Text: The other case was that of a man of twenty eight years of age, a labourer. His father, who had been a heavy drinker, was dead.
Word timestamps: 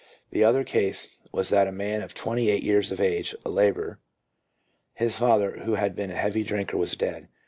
The 0.31 0.43
other 0.43 0.63
case 0.63 1.09
was 1.31 1.49
that 1.49 1.67
of 1.67 1.75
a 1.75 1.77
man 1.77 2.01
of 2.01 2.15
twenty 2.15 2.49
eight 2.49 2.63
years 2.63 2.91
of 2.91 2.99
age, 2.99 3.35
a 3.45 3.51
labourer. 3.51 3.99
His 4.95 5.15
father, 5.15 5.59
who 5.63 5.75
had 5.75 5.95
been 5.95 6.09
a 6.09 6.15
heavy 6.15 6.41
drinker, 6.41 6.75
was 6.77 6.95
dead. 6.95 7.27